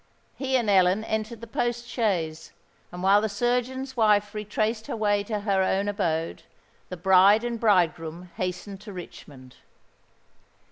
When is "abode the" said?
5.87-6.97